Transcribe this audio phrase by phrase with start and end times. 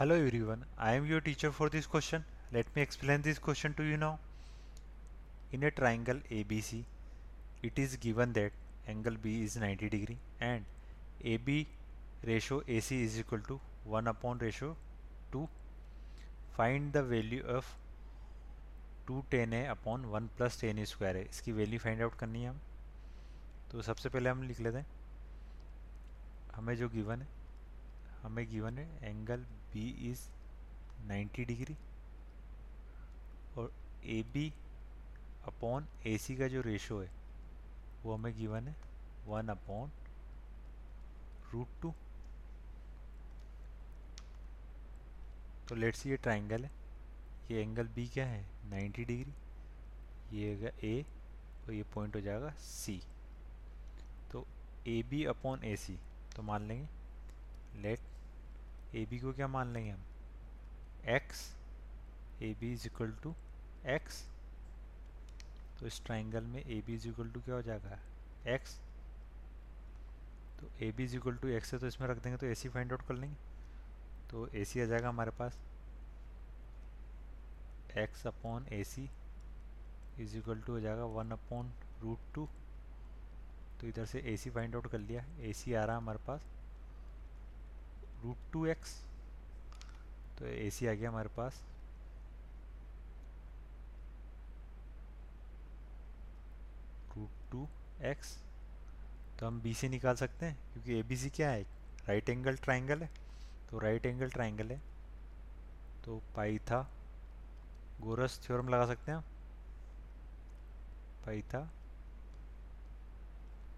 [0.00, 2.24] Hello everyone, I am your teacher for this question.
[2.54, 4.18] Let me explain this question to you now.
[5.52, 6.84] In a triangle ABC,
[7.62, 8.52] it is given that
[8.88, 10.64] angle B is 90 degree and
[11.22, 11.66] AB
[12.26, 14.74] ratio AC is equal to 1 upon ratio
[15.32, 15.46] 2.
[16.56, 17.66] Find the value of
[19.06, 22.42] 2 tan A upon 1 plus tan A square है इसकी value find out करनी
[22.42, 22.60] है हम
[23.72, 24.86] तो सबसे पहले हम लिख लेते हैं
[26.54, 27.28] हमें जो गिवन है
[28.22, 30.20] हमें गिवन है एंगल बी इज़
[31.08, 31.76] 90 डिग्री
[33.58, 33.72] और
[34.06, 34.52] ए बी
[35.48, 37.10] अपॉन ए सी का जो रेशो है,
[38.04, 38.74] वो हमें गिवन है
[39.26, 39.90] वन अपॉन
[41.52, 41.92] रूट टू
[45.68, 46.70] तो लेट्स ये ट्राइंगल है।
[47.50, 48.44] ये एंगल बी क्या है?
[48.70, 51.04] 90 डिग्री ये होगा ए
[51.66, 53.00] और ये पॉइंट हो जाएगा सी
[54.32, 54.46] तो
[54.88, 55.98] ए बी अपॉन ए सी
[56.36, 56.88] तो मान लेंगे
[57.82, 57.98] लेट
[58.94, 60.04] ए बी को क्या मान लेंगे हम?
[61.08, 61.40] X
[62.42, 63.34] A B is equal to
[63.86, 64.22] x
[65.80, 67.98] तो इस ट्राइंगल में A B is equal to क्या हो जाएगा?
[68.46, 68.78] एक्स
[70.60, 72.68] तो A B is equal to x है तो इसमें रख देंगे तो ए सी
[72.68, 73.36] फाइंड आउट कर लेंगे।
[74.30, 75.58] तो ए सी आ जाएगा हमारे पास।
[77.98, 79.08] X upon A C
[80.20, 82.48] is equal to हो जाएगा वन अपॉन रूट टू
[83.80, 86.18] तो इधर से ए सी फाइंड आउट कर लिया। ए सी आ रहा है हमारे
[86.26, 86.44] पास।
[88.22, 88.94] रूट टू एक्स
[90.38, 91.62] तो ए सी आ गया हमारे पास।
[97.16, 97.66] रूट टू
[98.02, 98.36] एक्स
[99.38, 101.62] तो हम बी से निकाल सकते हैं, क्योंकि ए बी सी क्या है?
[102.06, 103.10] राइट एंगल ट्राइंगल है।
[103.70, 104.80] तो राइट एंगल ट्राइंगल है।
[106.04, 106.80] तो पाइथा
[108.00, 109.24] गोरस थ्योरम लगा सकते हैं हम
[111.26, 111.60] पाइथा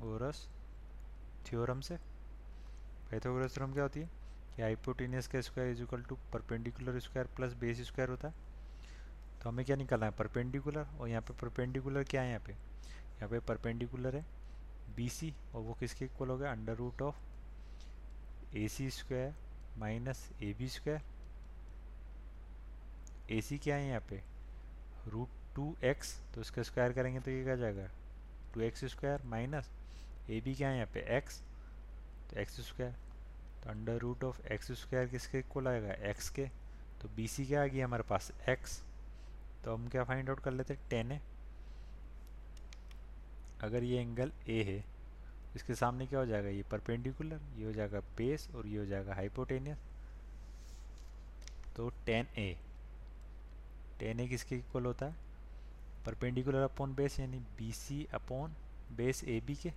[0.00, 0.46] गोरस
[1.46, 1.96] थ्योरम से।
[3.10, 4.08] पाइथागोरस थ्योरम क्या होती है?
[4.56, 8.34] कि हाइपोटेनियस का square is equal to perpendicular square plus base square होता। है
[9.42, 10.12] तो हमें क्या निकालना है?
[10.12, 12.52] परपेंडिकुलर और यहाँ पे परपेंडिकुलर क्या है यहाँ पे?
[12.52, 14.24] यहाँ पे परपेंडिकुलर है।
[14.96, 16.52] बी सी और वो किसके इक्वल हो गया?
[16.52, 19.34] Under root of A C square
[19.78, 21.02] minus A B square
[23.32, 24.22] A C क्या है यहाँ पे?
[25.08, 27.88] रूट टू एक्स तो इसका स्क्वायर करेंगे तो ये क्या जाएगा?
[28.54, 29.70] Two x square minus
[30.30, 31.00] A B क्या है यहाँ पे?
[31.16, 31.40] एक्स
[32.30, 32.94] तो एक्स स्क्वायर
[33.64, 36.46] तो under root of x square किसके इक्वल आएगा एक्स के।
[37.02, 38.30] तो बी सी क्या आ गया हमारे पास?
[38.48, 38.82] एक्स
[39.64, 40.74] तो हम क्या फाइंड आउट कर लेते?
[40.74, 41.20] हैं टेन है।
[43.62, 44.84] अगर ये एंगल ए है
[45.56, 46.48] इसके सामने क्या हो जाएगा?
[46.48, 49.78] ये परपेंडिकुलर ये हो जाएगा बेस और ये हो जाएगा हाइपोटेनियस
[51.76, 52.56] तो टेन ए
[54.00, 55.14] टेन ए किसके इक्वल होता है?
[56.06, 58.54] परपेंडिकुलर अपॉन बेस यानी B C upon
[58.96, 59.70] base A B के।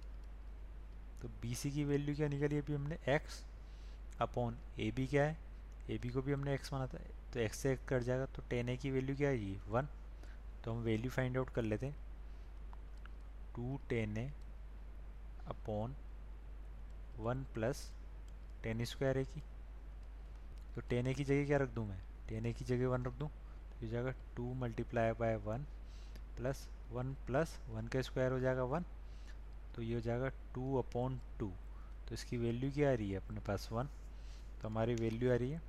[1.22, 2.98] तो बी सी की वैल्यू क्या निकाली अभी हमने?
[3.08, 3.44] एक्स
[4.22, 5.38] अपॉन ए बी क्या है?
[5.90, 7.00] ए बी को भी हमने एक्स माना था
[7.34, 9.88] तो एक्स से कट जाएगा तो टेन ए की वैल्यू क्या आएगी वन।
[10.64, 11.96] तो हम वैल्यू फाइंड आउट कर लेते हैं।
[13.56, 14.32] Two ten A
[15.50, 15.96] upon
[17.20, 17.90] one plus
[18.64, 19.42] ten square A की।
[20.76, 22.00] तो टेन ए की जगह क्या रख दूँ मैं?
[22.30, 25.66] टेन ए की जगह वन रख दूँ तो ये जाएगा two multiply by one
[26.38, 28.86] plus one plus one का स्क्वायर हो जाएगा वन।
[29.76, 31.52] तो ये हो जाएगा टू अपॉन टू।
[32.08, 33.90] तो इसकी वैल्यू क्या आ रही है अपने पास वन?
[34.64, 35.62] तो हमारी वैल्यू आ रही है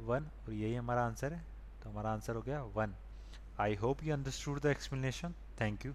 [0.00, 1.44] वन और यही हमारा आंसर है।
[1.82, 2.94] तो हमारा आंसर हो गया one
[3.60, 5.92] I hope you understood the explanation thank you